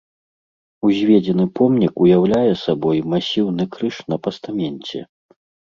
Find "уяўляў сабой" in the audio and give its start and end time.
2.07-3.03